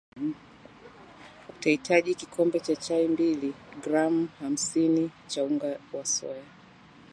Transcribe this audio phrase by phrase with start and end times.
[1.51, 3.53] Utahitaji Kikombe cha chai mbili
[3.83, 6.43] gram hamsini cha unga wa soya